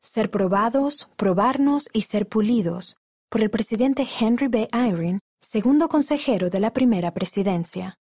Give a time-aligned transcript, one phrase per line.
[0.00, 2.96] ser probados, probarnos y ser pulidos
[3.28, 4.68] por el presidente Henry B.
[4.72, 7.96] Eyring, segundo consejero de la primera presidencia.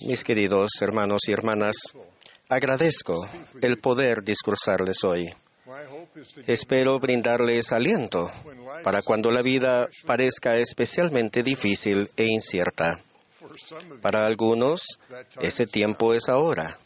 [0.00, 1.76] Mis queridos hermanos y hermanas,
[2.48, 3.28] agradezco
[3.60, 5.26] el poder discursarles hoy.
[6.46, 8.30] Espero brindarles aliento
[8.82, 13.00] para cuando la vida parezca especialmente difícil e incierta.
[14.00, 14.98] Para algunos,
[15.40, 16.78] ese tiempo es ahora.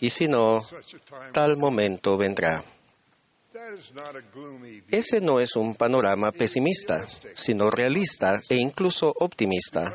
[0.00, 0.64] Y si no,
[1.32, 2.64] tal momento vendrá.
[4.90, 7.04] Ese no es un panorama pesimista,
[7.34, 9.94] sino realista e incluso optimista,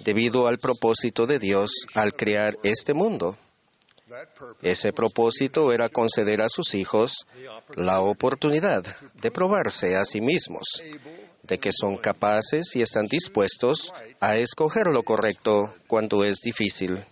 [0.00, 3.36] debido al propósito de Dios al crear este mundo.
[4.62, 7.26] Ese propósito era conceder a sus hijos
[7.74, 8.84] la oportunidad
[9.14, 10.82] de probarse a sí mismos,
[11.42, 17.04] de que son capaces y están dispuestos a escoger lo correcto cuando es difícil.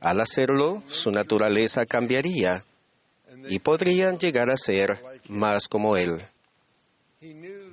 [0.00, 2.64] Al hacerlo, su naturaleza cambiaría
[3.48, 6.22] y podrían llegar a ser más como Él.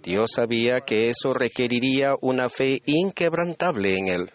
[0.03, 4.31] Dios sabía que eso requeriría una fe inquebrantable en Él.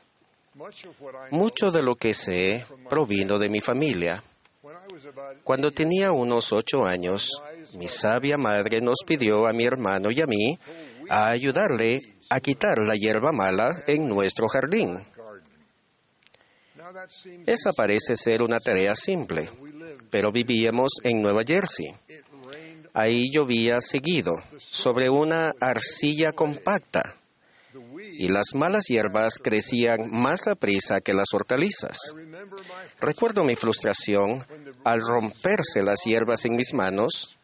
[1.31, 4.23] Mucho de lo que sé provino de mi familia.
[5.43, 7.29] Cuando tenía unos ocho años,
[7.75, 10.59] mi sabia madre nos pidió a mi hermano y a mí
[11.09, 15.05] a ayudarle a quitar la hierba mala en nuestro jardín.
[17.47, 19.51] Esa parece ser una tarea simple,
[20.11, 21.95] pero vivíamos en Nueva Jersey.
[22.93, 27.17] Ahí llovía seguido, sobre una arcilla compacta,
[28.17, 31.99] y las malas hierbas crecían más a prisa que las hortalizas.
[33.01, 34.45] Recuerdo mi frustración
[34.85, 37.39] al romperse las hierbas en mis manos,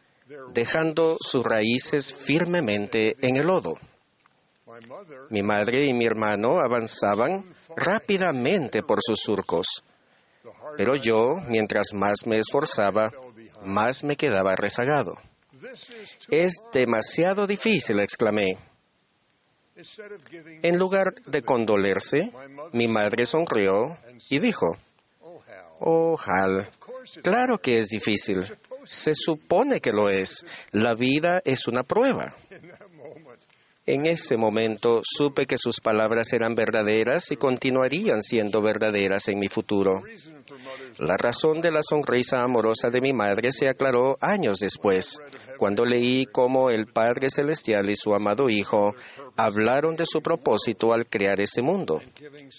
[0.53, 3.75] dejando sus raíces firmemente en el lodo.
[5.29, 7.45] Mi madre y mi hermano avanzaban
[7.77, 9.85] rápidamente por sus surcos,
[10.77, 13.11] pero yo, mientras más me esforzaba,
[13.65, 15.19] más me quedaba rezagado.
[16.31, 18.57] Es demasiado difícil, exclamé.
[20.63, 22.33] En lugar de condolerse,
[22.73, 23.97] mi madre sonrió
[24.29, 24.77] y dijo,
[25.81, 26.69] Oh, Hal,
[27.23, 28.45] claro que es difícil.
[28.85, 30.45] Se supone que lo es.
[30.73, 32.35] La vida es una prueba.
[33.87, 39.49] En ese momento supe que sus palabras eran verdaderas y continuarían siendo verdaderas en mi
[39.49, 40.03] futuro.
[41.01, 45.19] La razón de la sonrisa amorosa de mi madre se aclaró años después,
[45.57, 48.95] cuando leí cómo el Padre Celestial y su amado Hijo
[49.35, 52.03] hablaron de su propósito al crear este mundo,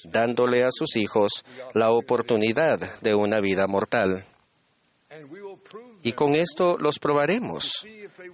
[0.05, 4.25] dándole a sus hijos la oportunidad de una vida mortal.
[6.01, 7.85] Y con esto los probaremos,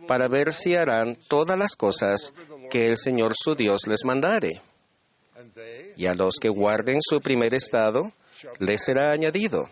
[0.08, 2.34] para ver si harán todas las cosas
[2.72, 4.62] que el Señor su Dios les mandare.
[5.98, 8.14] Y a los que guarden su primer estado,
[8.60, 9.68] les será añadido.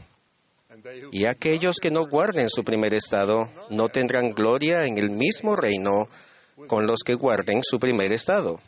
[1.12, 6.08] Y aquellos que no guarden su primer estado no tendrán gloria en el mismo reino
[6.68, 8.60] con los que guarden su primer estado.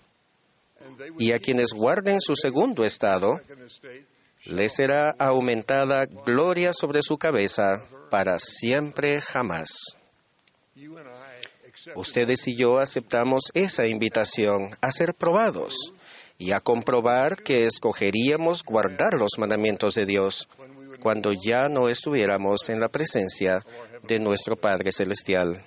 [1.19, 3.39] Y a quienes guarden su segundo estado,
[4.45, 9.69] les será aumentada gloria sobre su cabeza para siempre jamás.
[11.95, 15.93] Ustedes y yo aceptamos esa invitación a ser probados
[16.37, 20.47] y a comprobar que escogeríamos guardar los mandamientos de Dios
[20.99, 23.63] cuando ya no estuviéramos en la presencia
[24.03, 25.63] de nuestro Padre Celestial.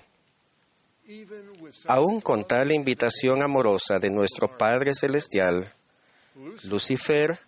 [1.86, 5.72] Aún con tal invitación amorosa de nuestro Padre Celestial,
[6.64, 7.38] Lucifer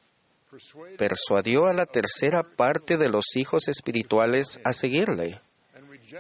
[0.99, 5.41] persuadió a la tercera parte de los hijos espirituales a seguirle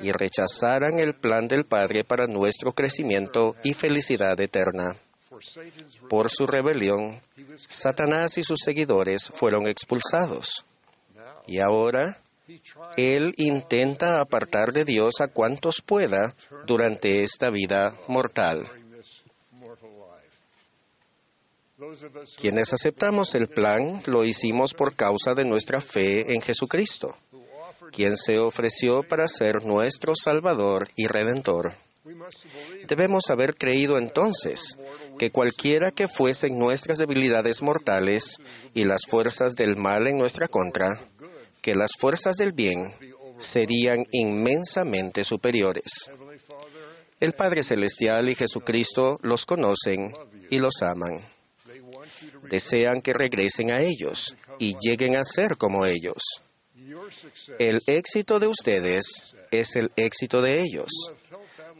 [0.00, 4.97] y rechazaran el plan del Padre para nuestro crecimiento y felicidad eterna.
[6.09, 7.21] Por su rebelión,
[7.56, 10.65] Satanás y sus seguidores fueron expulsados.
[11.47, 12.19] Y ahora,
[12.97, 16.34] Él intenta apartar de Dios a cuantos pueda
[16.66, 18.69] durante esta vida mortal.
[22.38, 27.16] Quienes aceptamos el plan lo hicimos por causa de nuestra fe en Jesucristo,
[27.91, 31.75] quien se ofreció para ser nuestro Salvador y Redentor.
[32.88, 34.76] Debemos haber creído entonces
[35.19, 38.38] que cualquiera que fuesen nuestras debilidades mortales
[38.75, 40.88] y las fuerzas del mal en nuestra contra,
[41.62, 42.93] que las fuerzas del bien
[43.38, 46.11] serían inmensamente superiores.
[47.20, 50.12] El Padre Celestial y Jesucristo los conocen
[50.50, 51.25] y los aman.
[52.50, 56.43] Desean que regresen a ellos y lleguen a ser como ellos.
[57.59, 59.05] El éxito de ustedes
[59.50, 60.91] es el éxito de ellos.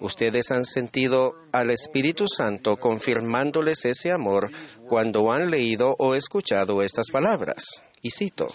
[0.00, 4.50] Ustedes han sentido al Espíritu Santo confirmándoles ese amor
[4.88, 7.82] cuando han leído o escuchado estas palabras.
[8.00, 8.52] Y cito,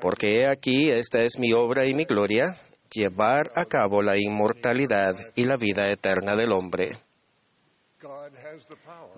[0.00, 2.56] porque he aquí esta es mi obra y mi gloria,
[2.90, 6.98] llevar a cabo la inmortalidad y la vida eterna del hombre.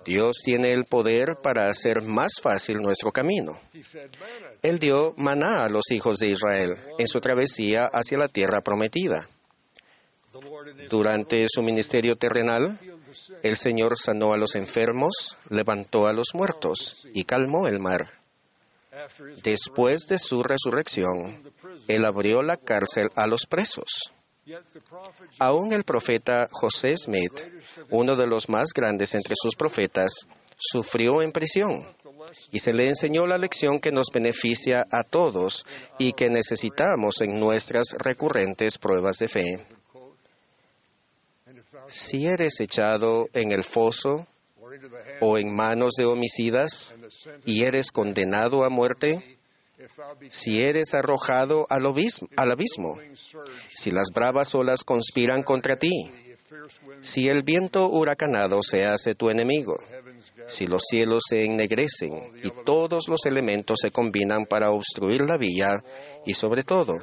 [0.05, 3.59] Dios tiene el poder para hacer más fácil nuestro camino.
[4.61, 9.29] Él dio maná a los hijos de Israel en su travesía hacia la tierra prometida.
[10.89, 12.79] Durante su ministerio terrenal,
[13.43, 18.22] el Señor sanó a los enfermos, levantó a los muertos y calmó el mar.
[19.43, 21.41] Después de su resurrección,
[21.87, 24.13] Él abrió la cárcel a los presos.
[25.39, 27.43] Aún el profeta José Smith,
[27.89, 31.87] uno de los más grandes entre sus profetas, sufrió en prisión
[32.51, 35.65] y se le enseñó la lección que nos beneficia a todos
[35.97, 39.65] y que necesitamos en nuestras recurrentes pruebas de fe.
[41.87, 44.27] Si eres echado en el foso
[45.19, 46.93] o en manos de homicidas
[47.45, 49.37] y eres condenado a muerte,
[50.29, 51.85] si eres arrojado al
[52.51, 52.99] abismo,
[53.73, 56.09] si las bravas olas conspiran contra ti,
[57.01, 59.77] si el viento huracanado se hace tu enemigo,
[60.47, 65.75] si los cielos se ennegrecen y todos los elementos se combinan para obstruir la vía,
[66.25, 66.95] y sobre todo,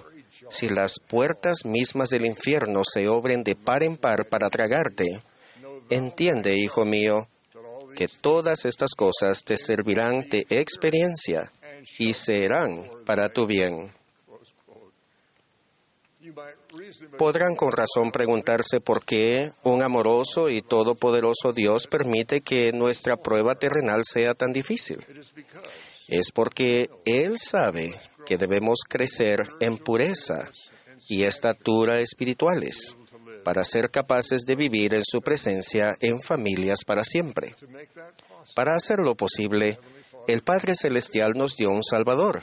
[0.48, 5.22] si las puertas mismas del infierno se obren de par en par para tragarte,
[5.90, 7.28] entiende, hijo mío,
[7.96, 11.50] que todas estas cosas te servirán de experiencia
[11.98, 13.92] y serán para tu bien.
[17.18, 23.54] Podrán con razón preguntarse por qué un amoroso y todopoderoso Dios permite que nuestra prueba
[23.54, 25.04] terrenal sea tan difícil.
[26.08, 27.94] Es porque Él sabe
[28.26, 30.50] que debemos crecer en pureza
[31.08, 32.96] y estatura espirituales
[33.44, 37.54] para ser capaces de vivir en su presencia en familias para siempre.
[38.54, 39.78] Para hacerlo posible,
[40.28, 42.42] el Padre Celestial nos dio un Salvador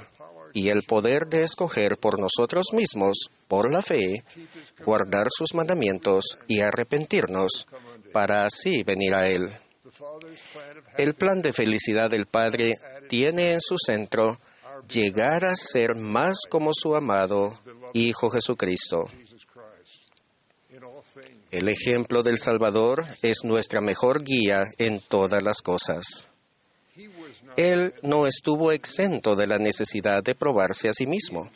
[0.53, 4.23] y el poder de escoger por nosotros mismos, por la fe,
[4.83, 7.67] guardar sus mandamientos y arrepentirnos
[8.11, 9.51] para así venir a Él.
[10.97, 12.75] El plan de felicidad del Padre
[13.09, 14.39] tiene en su centro
[14.89, 17.57] llegar a ser más como su amado
[17.93, 19.09] Hijo Jesucristo.
[21.57, 26.27] El ejemplo del Salvador es nuestra mejor guía en todas las cosas.
[27.55, 31.49] Él no estuvo exento de la necesidad de probarse a sí mismo.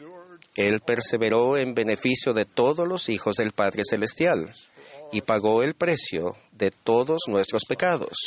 [0.56, 4.52] Él perseveró en beneficio de todos los hijos del Padre Celestial
[5.12, 8.18] y pagó el precio de todos nuestros pecados.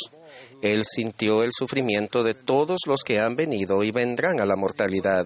[0.61, 5.25] Él sintió el sufrimiento de todos los que han venido y vendrán a la mortalidad.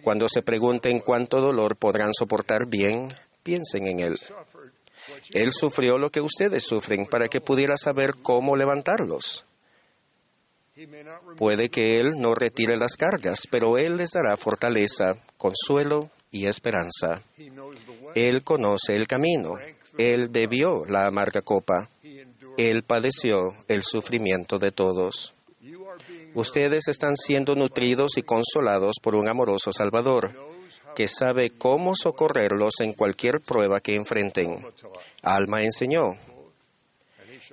[0.00, 3.08] Cuando se pregunten cuánto dolor podrán soportar bien,
[3.42, 4.18] piensen en Él.
[5.32, 9.44] Él sufrió lo que ustedes sufren para que pudiera saber cómo levantarlos.
[11.36, 17.22] Puede que Él no retire las cargas, pero Él les dará fortaleza, consuelo y esperanza.
[18.14, 19.54] Él conoce el camino.
[19.96, 21.88] Él bebió la amarga copa.
[22.56, 25.34] Él padeció el sufrimiento de todos.
[26.34, 30.32] Ustedes están siendo nutridos y consolados por un amoroso Salvador
[30.94, 34.64] que sabe cómo socorrerlos en cualquier prueba que enfrenten.
[35.22, 36.18] Alma enseñó,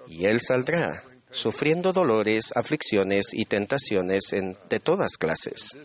[0.08, 1.04] y Él saldrá
[1.36, 4.32] sufriendo dolores, aflicciones y tentaciones
[4.70, 5.78] de todas clases.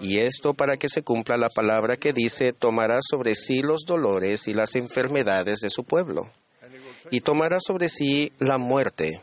[0.00, 4.46] Y esto para que se cumpla la palabra que dice, tomará sobre sí los dolores
[4.48, 6.30] y las enfermedades de su pueblo,
[7.10, 9.22] y tomará sobre sí la muerte,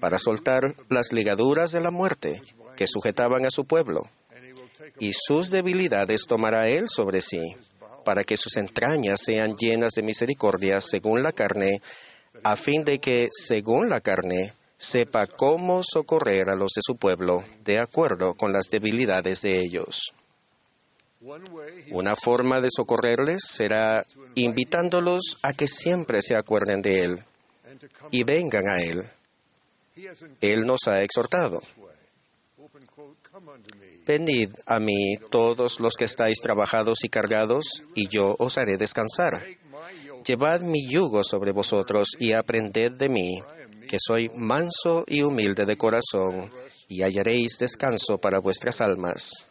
[0.00, 2.42] para soltar las ligaduras de la muerte
[2.76, 4.08] que sujetaban a su pueblo,
[4.98, 7.56] y sus debilidades tomará él sobre sí,
[8.04, 11.80] para que sus entrañas sean llenas de misericordia según la carne,
[12.42, 17.44] a fin de que, según la carne, sepa cómo socorrer a los de su pueblo
[17.64, 20.12] de acuerdo con las debilidades de ellos.
[21.90, 27.24] Una forma de socorrerles será invitándolos a que siempre se acuerden de Él
[28.10, 29.08] y vengan a Él.
[30.40, 31.62] Él nos ha exhortado.
[34.04, 39.44] Venid a mí todos los que estáis trabajados y cargados, y yo os haré descansar.
[40.26, 43.42] Llevad mi yugo sobre vosotros y aprended de mí,
[43.88, 46.50] que soy manso y humilde de corazón,
[46.88, 49.48] y hallaréis descanso para vuestras almas.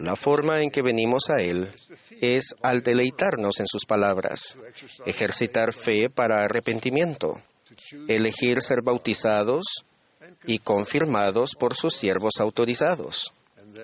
[0.00, 1.72] La forma en que venimos a Él
[2.20, 4.58] es al deleitarnos en sus palabras,
[5.06, 7.40] ejercitar fe para arrepentimiento,
[8.08, 9.64] elegir ser bautizados
[10.46, 13.32] y confirmados por sus siervos autorizados,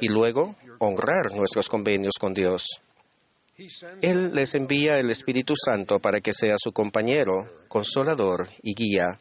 [0.00, 2.80] y luego honrar nuestros convenios con Dios.
[4.02, 9.18] Él les envía el Espíritu Santo para que sea su compañero, consolador y guía.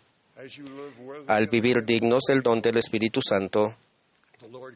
[1.28, 3.76] Al vivir dignos del don del Espíritu Santo,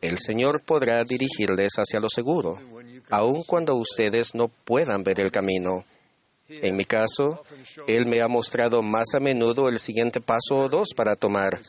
[0.01, 2.59] el Señor podrá dirigirles hacia lo seguro
[3.11, 5.83] aun cuando ustedes no puedan ver el camino.
[6.61, 7.43] En mi caso,
[7.87, 11.59] Él me ha mostrado más a menudo el siguiente paso o dos para tomar.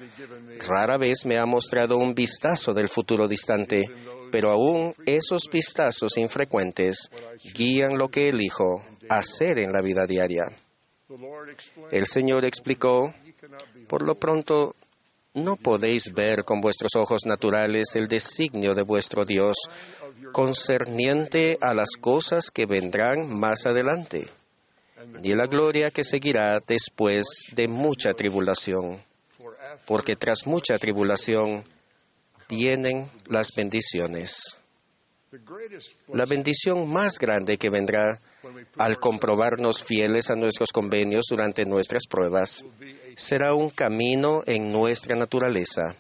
[0.66, 3.84] Rara vez me ha mostrado un vistazo del futuro distante,
[4.30, 7.10] pero aún esos vistazos infrecuentes
[7.54, 10.44] guían lo que elijo hacer en la vida diaria.
[11.90, 13.14] El Señor explicó,
[13.86, 14.74] por lo pronto,
[15.34, 19.56] no podéis ver con vuestros ojos naturales el designio de vuestro Dios
[20.32, 24.28] concerniente a las cosas que vendrán más adelante,
[25.22, 29.02] ni la gloria que seguirá después de mucha tribulación,
[29.86, 31.64] porque tras mucha tribulación
[32.48, 34.58] vienen las bendiciones.
[36.08, 38.20] La bendición más grande que vendrá
[38.76, 42.66] al comprobarnos fieles a nuestros convenios durante nuestras pruebas
[43.16, 45.96] será un camino en nuestra naturaleza.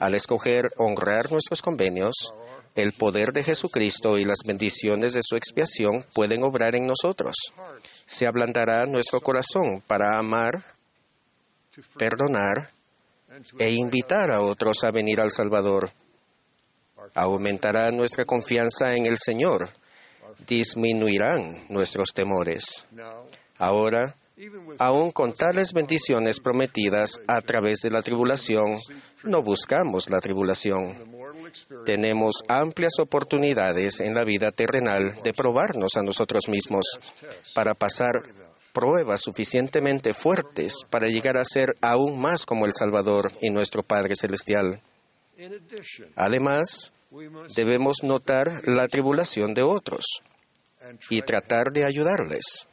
[0.00, 2.32] Al escoger honrar nuestros convenios,
[2.74, 7.34] el poder de Jesucristo y las bendiciones de su expiación pueden obrar en nosotros.
[8.08, 10.64] Se ablandará nuestro corazón para amar,
[11.98, 12.70] perdonar
[13.58, 15.92] e invitar a otros a venir al Salvador.
[17.14, 19.68] Aumentará nuestra confianza en el Señor.
[20.46, 22.86] Disminuirán nuestros temores.
[23.58, 24.16] Ahora,
[24.78, 28.78] aun con tales bendiciones prometidas a través de la tribulación,
[29.22, 30.96] no buscamos la tribulación.
[31.84, 36.84] Tenemos amplias oportunidades en la vida terrenal de probarnos a nosotros mismos
[37.54, 38.12] para pasar
[38.72, 44.14] pruebas suficientemente fuertes para llegar a ser aún más como el Salvador y nuestro Padre
[44.14, 44.80] Celestial.
[46.16, 46.92] Además,
[47.54, 50.04] debemos notar la tribulación de otros
[51.10, 52.66] y tratar de ayudarles.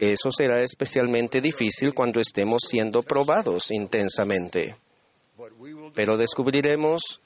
[0.00, 4.76] Eso será especialmente difícil cuando estemos siendo probados intensamente.
[5.94, 7.20] Pero descubriremos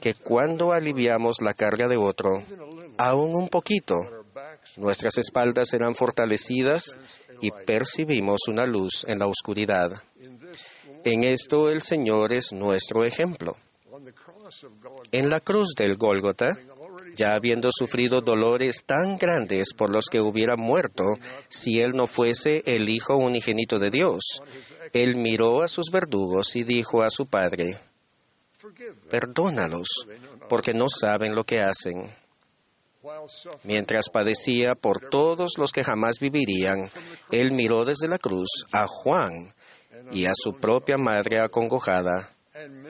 [0.00, 2.42] que cuando aliviamos la carga de otro,
[2.96, 3.96] aún un poquito,
[4.76, 6.96] nuestras espaldas serán fortalecidas
[7.40, 9.90] y percibimos una luz en la oscuridad.
[11.04, 13.56] En esto el Señor es nuestro ejemplo.
[15.12, 16.52] En la cruz del Gólgota,
[17.16, 21.04] ya habiendo sufrido dolores tan grandes por los que hubiera muerto
[21.48, 24.42] si él no fuese el Hijo unigénito de Dios,
[24.92, 27.78] él miró a sus verdugos y dijo a su Padre,
[29.10, 29.88] Perdónalos,
[30.48, 32.10] porque no saben lo que hacen.
[33.64, 36.90] Mientras padecía por todos los que jamás vivirían,
[37.30, 39.52] él miró desde la cruz a Juan
[40.10, 42.30] y a su propia madre acongojada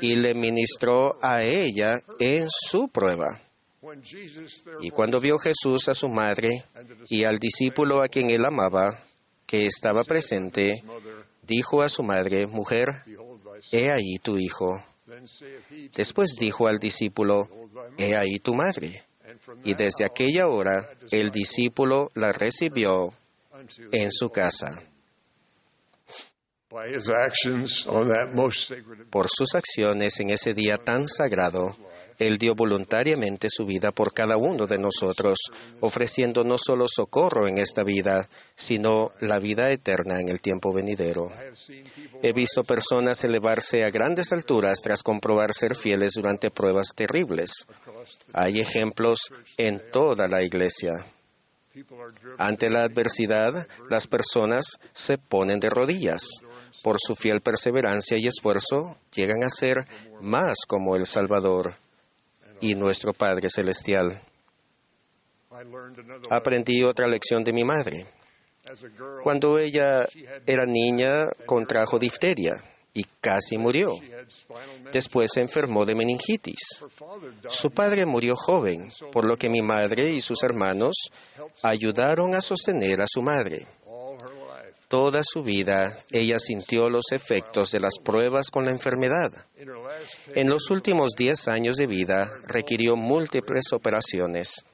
[0.00, 3.40] y le ministró a ella en su prueba.
[4.80, 6.64] Y cuando vio Jesús a su madre
[7.08, 9.04] y al discípulo a quien él amaba,
[9.46, 10.82] que estaba presente,
[11.42, 13.02] dijo a su madre, Mujer,
[13.72, 14.82] he ahí tu hijo.
[15.94, 17.48] Después dijo al discípulo,
[17.98, 19.04] He ahí tu madre.
[19.64, 23.12] Y desde aquella hora el discípulo la recibió
[23.92, 24.70] en su casa.
[29.10, 31.76] Por sus acciones en ese día tan sagrado,
[32.18, 35.38] Él dio voluntariamente su vida por cada uno de nosotros,
[35.80, 41.30] ofreciendo no solo socorro en esta vida, sino la vida eterna en el tiempo venidero.
[42.23, 47.66] He visto personas elevarse a grandes alturas tras comprobar ser fieles durante pruebas terribles.
[48.33, 49.18] Hay ejemplos
[49.56, 50.92] en toda la iglesia.
[52.38, 56.23] Ante la adversidad, las personas se ponen de rodillas
[56.85, 59.87] por su fiel perseverancia y esfuerzo, llegan a ser
[60.21, 61.75] más como el Salvador
[62.61, 64.20] y nuestro Padre Celestial.
[66.30, 68.06] Aprendí otra lección de mi madre.
[69.23, 70.06] Cuando ella
[70.46, 72.54] era niña, contrajo difteria
[72.94, 73.99] y casi murió.
[74.92, 76.80] Después se enfermó de meningitis.
[77.49, 81.11] Su padre murió joven, por lo que mi madre y sus hermanos
[81.62, 83.66] ayudaron a sostener a su madre.
[84.94, 89.32] Toda su vida ella sintió los efectos de las pruebas con la enfermedad.
[90.36, 94.64] En los últimos diez años de vida requirió múltiples operaciones.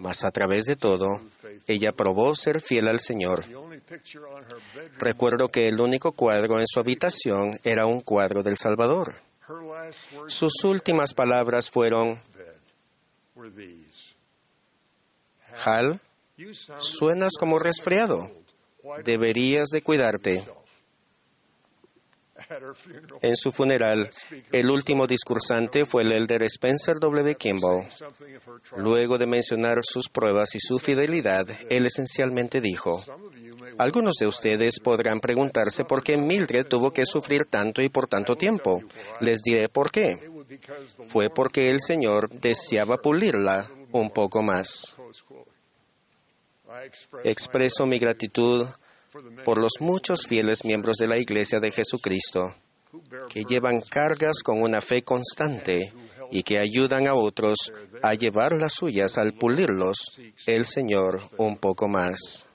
[0.00, 1.22] Mas a través de todo,
[1.68, 3.44] ella probó ser fiel al Señor.
[4.98, 9.14] Recuerdo que el único cuadro en su habitación era un cuadro del Salvador.
[10.26, 12.20] Sus últimas palabras fueron,
[15.64, 16.00] Hal,
[16.80, 18.41] suenas como resfriado
[19.04, 20.44] deberías de cuidarte.
[23.20, 24.10] En su funeral,
[24.50, 27.34] el último discursante fue el elder Spencer W.
[27.36, 27.86] Kimball.
[28.76, 33.02] Luego de mencionar sus pruebas y su fidelidad, él esencialmente dijo,
[33.78, 38.36] algunos de ustedes podrán preguntarse por qué Mildred tuvo que sufrir tanto y por tanto
[38.36, 38.82] tiempo.
[39.20, 40.18] Les diré por qué.
[41.08, 44.94] fue porque el Señor deseaba pulirla un poco más.
[47.24, 48.66] Expreso mi gratitud
[49.44, 52.54] por los muchos fieles miembros de la Iglesia de Jesucristo
[53.28, 55.92] que llevan cargas con una fe constante
[56.30, 61.88] y que ayudan a otros a llevar las suyas al pulirlos el Señor un poco
[61.88, 62.46] más.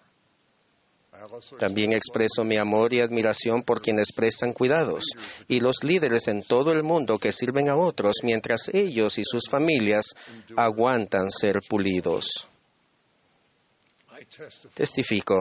[1.57, 5.05] También expreso mi amor y admiración por quienes prestan cuidados
[5.47, 9.49] y los líderes en todo el mundo que sirven a otros mientras ellos y sus
[9.49, 10.13] familias
[10.55, 12.47] aguantan ser pulidos.
[14.73, 15.35] Testifico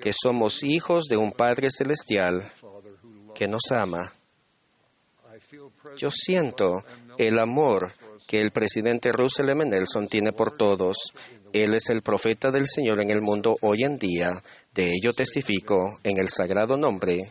[0.00, 2.50] que somos hijos de un Padre Celestial
[3.34, 4.12] que nos ama.
[5.96, 6.84] Yo siento
[7.16, 7.92] el amor
[8.26, 9.64] que el presidente Russell M.
[9.64, 11.12] Nelson tiene por todos.
[11.52, 14.32] Él es el profeta del Señor en el mundo hoy en día.
[14.74, 17.30] De ello testifico en el sagrado nombre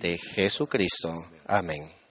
[0.00, 1.26] de Jesucristo.
[1.46, 2.01] Amén.